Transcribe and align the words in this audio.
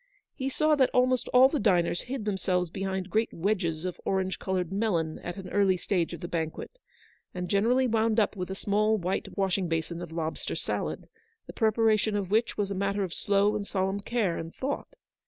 He 0.33 0.49
saw 0.49 0.73
that 0.77 0.89
almost 0.95 1.27
all 1.27 1.47
the 1.47 1.59
diners 1.59 2.01
hid 2.01 2.25
themselves 2.25 2.71
behind 2.71 3.11
great 3.11 3.31
wedges 3.31 3.85
of 3.85 4.01
orange 4.03 4.39
coloured 4.39 4.71
melon 4.71 5.19
at 5.19 5.37
an 5.37 5.47
early 5.49 5.77
stage 5.77 6.11
of 6.11 6.21
the 6.21 6.27
banquet, 6.27 6.79
and 7.35 7.47
generally 7.47 7.85
wound 7.85 8.19
up 8.19 8.35
with 8.35 8.49
a 8.49 8.55
small 8.55 8.97
white 8.97 9.37
washing 9.37 9.67
basin 9.67 10.01
of 10.01 10.11
lobster 10.11 10.55
salad, 10.55 11.07
the 11.45 11.53
preparation 11.53 12.15
of 12.15 12.31
which 12.31 12.57
was 12.57 12.71
a 12.71 12.73
matter 12.73 13.03
of 13.03 13.13
slow 13.13 13.55
and 13.55 13.67
solemn 13.67 13.99
care 13.99 14.39
and 14.39 14.55
thought. 14.55 14.87